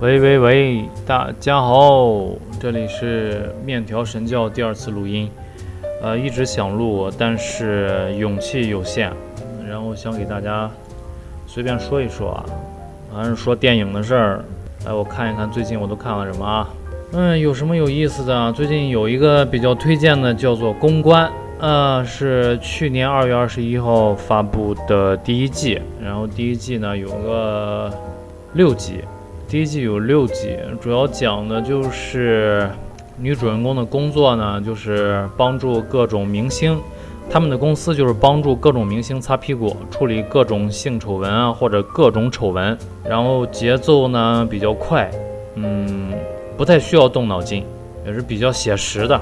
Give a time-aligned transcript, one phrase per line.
[0.00, 5.30] 喂喂喂，大家好，这里是面条神教第二次录音，
[6.00, 9.12] 呃，一直想录，但是勇气有限，
[9.68, 10.70] 然后想给大家
[11.46, 12.46] 随便说一说啊，
[13.14, 14.44] 还是说电影的事儿，
[14.86, 16.66] 来我看一看最近我都看了什么啊，
[17.12, 18.50] 嗯，有什么有意思的？
[18.54, 21.28] 最近有一个比较推荐的叫做《公关》，
[21.58, 27.92] 呃，是去年二月二十一号发布的第一季，然后第一季呢有个
[28.54, 29.04] 六集。
[29.50, 32.70] 第一季有六集，主要讲的就是
[33.18, 36.78] 女主人公的工作呢，就是帮助各种明星，
[37.28, 45.10] 他们的公司就是帮助各种明星擦屁股，处理各种性丑闻啊或者各种丑闻，然后节奏呢比较快，
[45.56, 46.12] 嗯，
[46.56, 47.64] 不太需要动脑筋，
[48.06, 49.20] 也是比较写实的。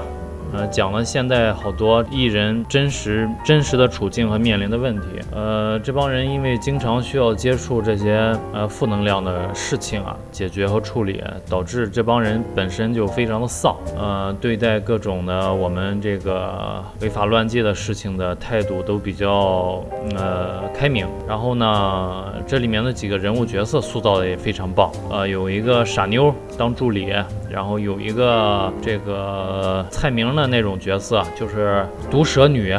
[0.53, 5.07] 呃，讲了现在好多艺人真实真实的处境和面临的问题。
[5.31, 13.75] 呃，这帮人因为经常需要接触这些呃负能量的事情啊，解决和处理，导致这帮人本身就非常的丧。
[13.97, 19.83] 呃，对待各种的我们这个违法乱纪的事情的态度都比较
[20.15, 21.07] 呃开明。
[21.27, 24.91] 然后呢，这里面的几个人物角色塑造的也非常棒。
[25.09, 27.13] 呃，有一个傻妞当助理，
[27.49, 30.29] 然后有一个这个蔡明。
[30.35, 32.75] 的那种角色就是毒蛇女，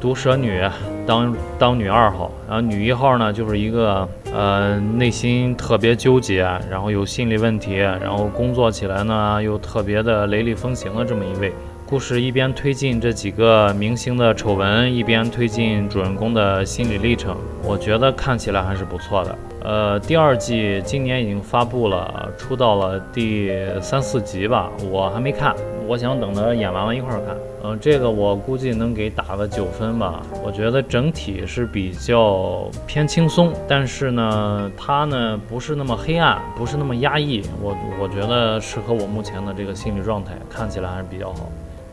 [0.00, 0.62] 毒蛇女
[1.04, 11.52] 当当女二号，然后女一号呢就是一个呃内心特别纠结，然后有心理问题，然后工作起来呢又特别的雷厉风行的这么一位。
[11.92, 19.38] 故事一边推进这几个明星的丑闻，一边推进主人公的心理历程，我觉得看起来还是不错的。
[19.62, 25.54] 呃，第二季今年已经发布了，出到了第三四集吧，我还没看，
[25.86, 27.36] 我想等他演完了一块儿看。
[27.62, 30.22] 嗯，这个我估计能给打个九分吧。
[30.42, 41.50] 我觉得整体是比较偏轻松，但是呢，它呢不是那么黑暗，不是那么压抑，我我觉得适合我目前的这个心理状态，看起来还是比较好。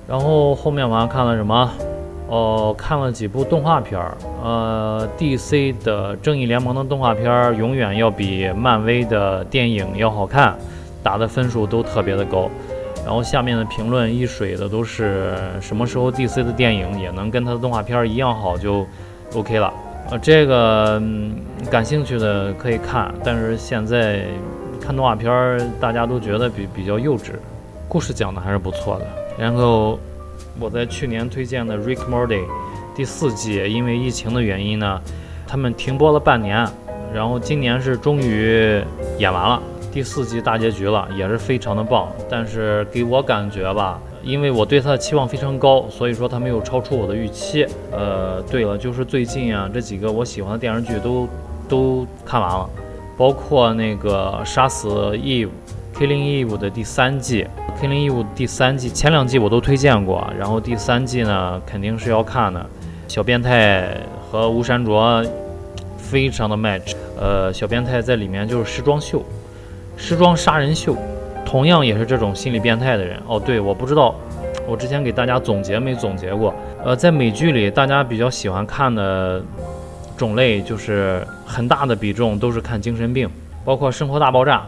[0.09, 1.71] 然后后面我还看了什么？
[2.27, 4.17] 哦，看了几部动画片儿。
[4.43, 10.55] 呃，DC 的正义联盟的动画片儿永远要比漫威的电影要好看，
[11.03, 12.49] 打的分数都特别的高。
[13.05, 18.85] 然后下面的评论一水的都是什么时候 DC 的电影也能跟它的动画片儿一样好就
[19.33, 19.73] OK 了。
[20.11, 21.01] 呃，这个
[21.71, 24.21] 感兴趣的可以看，但是现在
[24.81, 27.31] 看动画片儿大家都觉得比比较幼稚，
[27.89, 29.07] 故事讲的还是不错的。
[29.35, 29.99] 然后
[30.59, 32.45] 我在去年推荐的《Rick Morty》
[32.95, 35.01] 第四季，因为疫情的原因呢，
[35.47, 36.67] 他们停播了半年，
[37.11, 38.79] 然后今年是终于
[39.17, 39.59] 演完了
[39.91, 42.07] 第四季大结局了，也是非常的棒。
[42.29, 47.65] 但是给我感觉吧，因为我对他的期望非常高，所以说他没有超出我的预期。
[47.91, 51.27] 呃，对了，就是最近啊，这几个我喜欢的电视剧都
[51.67, 52.69] 都看完了，
[53.17, 55.47] 包括那个《杀死 Eve》。
[55.99, 57.45] Killing Eve 的第三季
[57.77, 62.65] ，Killing Eve 第三季前两季我都推荐过，然后第三季呢肯定是要看的。
[63.09, 63.85] 小变态
[64.31, 65.21] 和吴山卓
[65.97, 69.21] 非常的 match，呃，小变态在里面就是时装秀，
[69.97, 70.95] 时装杀人秀，
[71.45, 73.21] 同样也是这种心理变态的人。
[73.27, 74.15] 哦，对，我不知道，
[74.65, 76.55] 我之前给大家总结没总结过。
[76.81, 79.43] 呃，在美剧里，大家比较喜欢看的
[80.15, 83.29] 种类就是很大的比重都是看精神病，
[83.65, 84.59] 包括《生活大爆炸》。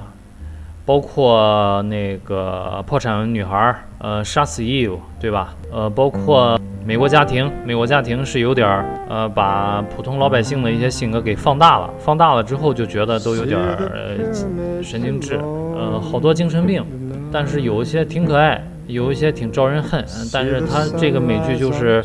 [0.86, 5.54] 包括那个破产女孩，呃，杀死 Eve，对吧？
[5.72, 15.40] 呃，包括美国家庭，美国家庭是有点儿，呃，把普通老百姓的一些性格给放大了，放大了之后就觉得都有点儿神经质，
[15.76, 16.84] 呃，好多精神病，
[17.32, 20.04] 但是有一些挺可爱，有一些挺招人恨，
[20.34, 22.04] 但是他这个美剧就是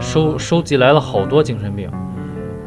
[0.00, 1.90] 收收集来了好多精神病，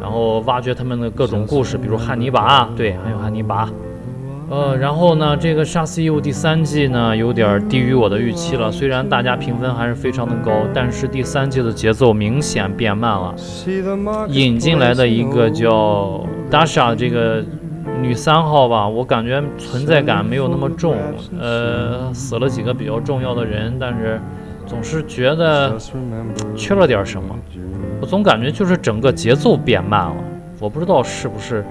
[0.02, 3.70] 然后挖掘他们的各种故事，比如汉尼拔，对，还有汉尼拔。
[4.48, 8.72] 呃，然后呢，这个《杀死 Eve》第三季呢，有点低于我的预期了。
[8.72, 13.34] 虽然大家评分还是非常的高，但是第三季的节奏明显变慢了。
[14.28, 17.44] 引进来的一个叫 Dasha 这个
[18.02, 20.96] 女三号吧，我感觉存在感没有那么重。
[21.40, 24.22] 呃，死了几个比较重要的人，但是
[24.68, 25.76] 总是觉得
[26.56, 27.36] 缺了点什么。
[28.00, 30.16] 我总感觉就是整个节奏变慢了。
[30.66, 31.64] 我不知道是不是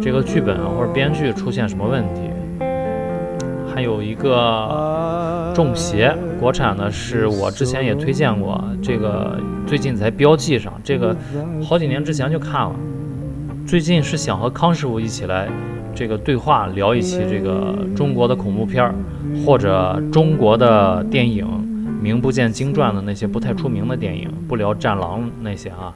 [0.00, 2.30] 这个剧本或者编剧出现什么问题。
[3.74, 6.08] 还有一个《中邪》，
[6.40, 11.14] 国产的，是我之前也推荐过，这个最近才标记上，这个
[11.60, 12.72] 好几年之前就看了。
[13.66, 15.48] 最近是想和康师傅一起来
[15.92, 18.94] 这个对话聊一期这个中国的恐怖片儿
[19.44, 21.44] 或者中国的电影
[22.00, 25.94] 名不见经传的那些不太出名的电影，不聊战狼那些啊。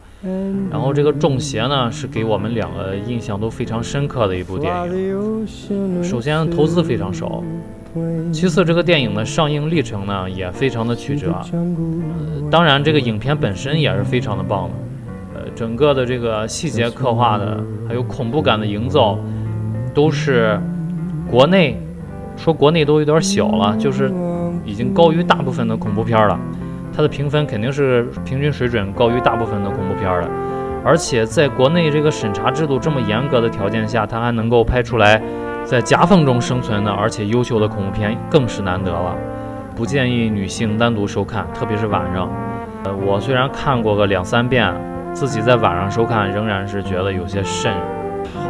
[0.70, 5.47] 然后这个《中邪》呢，是给我们两个印象都非常深刻的一部电影。
[6.02, 7.43] 首先投资非常少，
[8.32, 11.35] 其次这个电影的上映历程呢也非常的曲折。
[12.50, 14.75] 当然，这个影片本身也是非常的棒的。
[15.35, 19.19] 呃，整个的这个细节刻画的，还有恐怖感的营造，
[19.94, 20.61] 都是
[21.31, 21.81] 国内
[22.37, 24.12] 说国内都有点小了，就是
[24.64, 26.38] 已经高于大部分的恐怖片了。
[26.92, 30.28] 它的评分肯定是平均水准高于大部分的恐怖片的，
[30.84, 35.22] 而且在国内这个审查制度这么严格的条件下，它还能够拍出来
[35.64, 39.14] 在夹缝中生存的而且优秀的恐怖片，更是难得了。
[39.76, 42.28] 不建议女性单独收看，特别是晚上。
[42.84, 44.74] 呃，我虽然看过个两三遍，
[45.14, 47.72] 自己在晚上收看仍然是觉得有些瘆。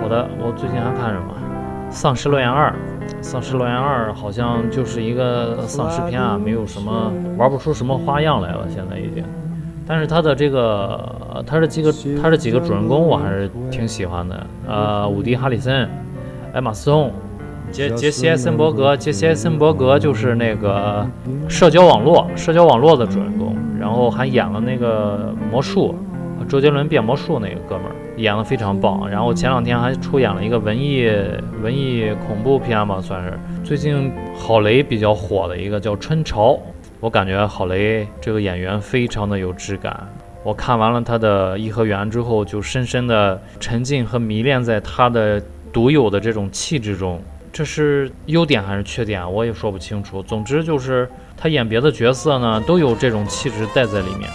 [0.00, 1.34] 好的，我最近还看什么？
[1.90, 2.70] 《丧尸乐园二》。
[3.22, 9.22] 《丧尸乐园二》好像就是一个丧尸片啊，没有什么玩不出什么花样来了，现在已经。
[9.86, 11.92] 但是他的这个，他的几个，
[12.22, 14.46] 他的几个主人公我还是挺喜欢的。
[14.66, 15.88] 呃，伍迪·哈里森、
[16.54, 17.10] 艾玛·斯通、
[17.72, 21.04] 杰杰西·艾森伯格，杰西·艾森伯格就是那个
[21.48, 25.94] 社交网络，社交网络的主人公，然后还演了那个魔术。
[26.48, 31.10] 周杰伦变魔术那个哥们儿演得非常棒，然后前两天还出演了一个文艺
[31.62, 36.52] 文艺恐怖片吧，算是最近郝雷比较火的一个叫《春潮》，
[37.00, 40.06] 我感觉郝雷这个演员非常的有质感。
[40.42, 45.42] 我看完了他的《颐和园》之后，就深深的沉浸和迷恋在他的
[45.72, 47.20] 独有的这种气质中。
[47.52, 50.22] 这是优点还是缺点，我也说不清楚。
[50.22, 54.30] 总之就是他演别的角色呢，都有这种气质带在里面。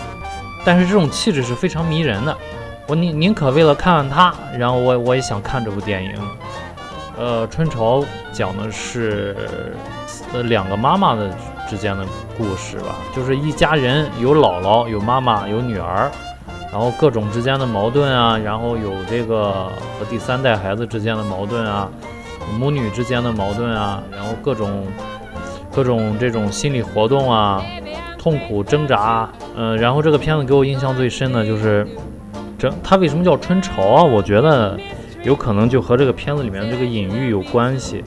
[0.65, 2.35] 但是这种气质是非常迷人的，
[2.87, 6.11] 我宁宁可为了看看他，然后我我也想看这部电影。
[7.17, 9.35] 呃，春潮讲的是
[10.33, 11.29] 呃两个妈妈的
[11.67, 12.05] 之间的
[12.37, 16.11] 故事吧，就是一家人有姥姥、有妈妈、有女儿，
[16.71, 21.89] 然后各种之间的矛盾啊，然后有这个和第三代孩子之间的矛盾啊，
[22.59, 24.85] 母女之间的矛盾啊，然后各种
[25.73, 27.63] 各种这种心理活动啊。
[28.17, 31.87] 痛苦挣扎，嗯，然后这个片子给我印象最深的就是，
[32.65, 34.03] 这它为什么叫春潮啊？
[34.03, 34.75] 我觉得
[35.23, 38.03] 有可能就和这个片子里面这个隐喻有关系，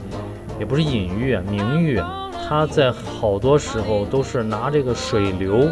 [0.59, 2.03] 也不是隐喻，明喻。
[2.49, 5.69] 它在好多时候都是拿这个水流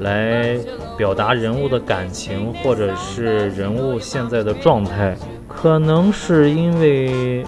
[0.00, 0.58] 来
[0.98, 5.16] 表达人物的感情，或者是人物现在的状态。
[5.46, 7.42] 可能是因为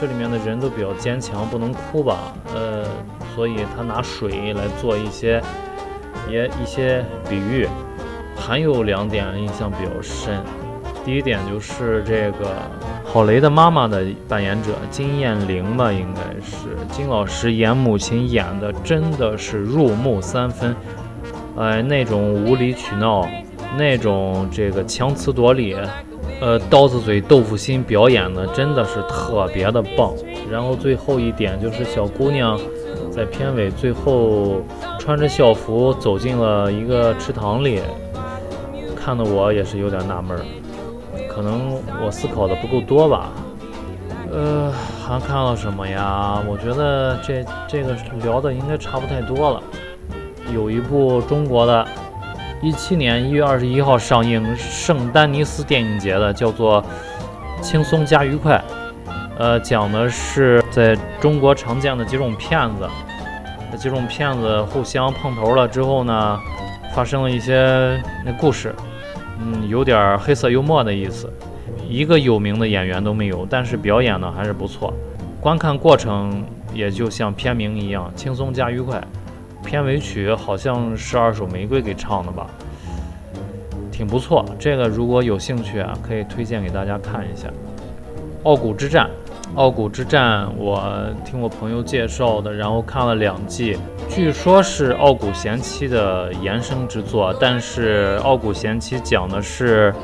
[0.00, 2.84] 这里面的人都比较坚强，不能哭吧，呃，
[3.36, 5.40] 所以他拿水来做一些。
[6.30, 7.68] 也一些比喻，
[8.46, 10.38] 还有两点印象比较深。
[11.02, 12.50] 第一点就是这个
[13.02, 20.76] 郝雷的妈妈的扮演者金燕玲吧，应该是金老师演母亲演的，真的是入木三分。
[21.56, 23.26] 哎，那种无理取闹，
[23.78, 25.74] 那种这个强词夺理，
[26.42, 30.12] 呃，刀子嘴豆腐心表演的真的是特别的棒。
[30.50, 32.60] 然后最后一点就是小姑娘。
[33.10, 34.60] 在片尾最后，
[34.98, 37.80] 穿着校服走进了一个池塘里，
[39.04, 40.40] 看得我也是有点纳闷儿，
[41.28, 43.28] 可能我思考的不够多吧。
[44.32, 44.72] 呃，
[45.06, 46.42] 还看了什么呀？
[46.48, 49.62] 我觉得这这个聊的应该差不太多了。
[50.54, 51.86] 有一部中国的，
[52.62, 56.82] 一七年一月二十一号上映圣丹尼斯电影节的，叫做
[57.60, 58.56] 《轻松加愉快》。
[59.36, 62.88] 呃，讲的是在中国常见的几种骗子，
[63.70, 66.40] 这几种骗子互相碰头了之后呢，
[66.94, 68.74] 发生了一些那故事，
[69.40, 71.32] 嗯，有点黑色幽默的意思。
[71.88, 74.92] 一个有名的演员都没有，但是表演呢还是不错。
[75.40, 79.02] 观看过程也就像片名一样，轻松加愉快。
[79.64, 82.46] 片尾曲好像是二手玫瑰给唱的吧，
[83.90, 84.44] 挺不错。
[84.58, 87.48] 这个如果有兴趣啊，可以推荐给大家看一下。
[88.44, 89.08] 傲骨之战。
[89.56, 90.82] 傲骨之战，我
[91.24, 99.94] 听我朋友介绍的，然后看了两季，据说是《傲骨贤妻》的延伸之作，但是《傲骨贤妻》讲的是，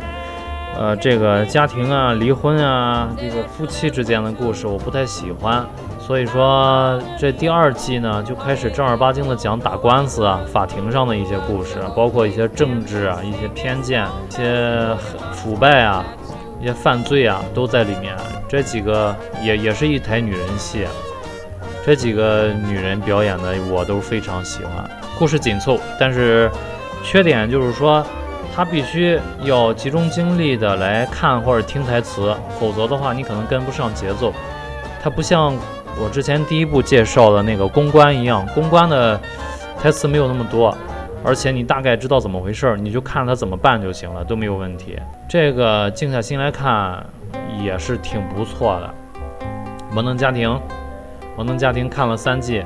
[0.79, 5.67] 呃，这个家庭啊、离婚啊、这个夫妻之间的故事，我不太喜欢，
[5.99, 14.95] 所以说这第二季呢就开始正儿八经的讲打官司啊、法庭上的一些故事，包括一些政治啊、一些偏见、一些
[15.33, 16.05] 腐败啊。
[16.63, 18.15] 一些犯罪啊都在里面，
[18.51, 20.85] 这几个也也是一台女人戏，
[21.87, 24.91] 这几个女人表演的我都非常喜欢。
[25.17, 26.51] 故事紧凑，但是
[27.05, 28.05] 缺点就是说，
[28.53, 34.33] 她必须要集中精力的来看或者听台词，否则的话你可能跟不上节奏。
[35.01, 35.55] 它不像
[36.03, 39.21] 我之前第一部介绍的那个公关一样，公关的
[39.81, 40.77] 台词没有那么多，
[41.23, 44.99] 而且你大概知道怎么回事，你就看他怎么办就行了，都没有问题。
[45.29, 47.07] 这个静下心来看
[47.63, 48.95] 也是挺不错的。
[49.93, 50.61] 摩登家庭，
[51.37, 52.65] 摩登家庭看了三季，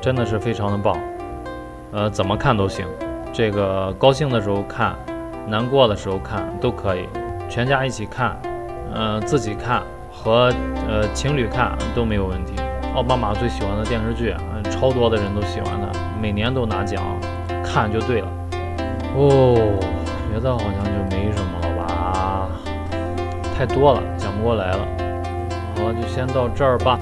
[0.00, 0.96] 真的是非常的棒。
[1.92, 2.86] 呃，怎么看都行，
[3.32, 4.94] 这个高兴的时候看，
[5.46, 7.08] 难过的时候看都可以，
[7.48, 8.36] 全家一起看，
[8.92, 10.52] 呃，自己看和
[10.88, 12.54] 呃情侣看都没有问题。
[12.94, 14.34] 奥巴马最喜欢的电视剧，
[14.70, 15.88] 超多的人都喜欢他，
[16.20, 17.02] 每年都拿奖，
[17.64, 18.28] 看就对了。
[19.14, 19.78] 哦，
[20.30, 21.71] 别的好像就没什么了？
[23.62, 24.78] 太多了，讲不过来了。
[25.76, 26.98] 好了，就先到这儿吧。